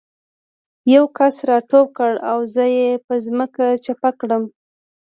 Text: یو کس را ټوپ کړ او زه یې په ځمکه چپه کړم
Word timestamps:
یو 0.93 1.03
کس 1.17 1.35
را 1.47 1.57
ټوپ 1.69 1.87
کړ 1.97 2.11
او 2.31 2.39
زه 2.53 2.63
یې 2.77 2.89
په 3.05 3.13
ځمکه 3.25 3.65
چپه 3.85 4.09
کړم 4.19 4.43